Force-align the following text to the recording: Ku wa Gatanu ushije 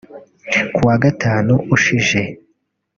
Ku 0.75 0.81
wa 0.87 0.95
Gatanu 1.03 1.53
ushije 1.75 2.21